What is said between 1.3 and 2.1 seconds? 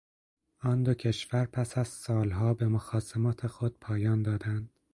پس از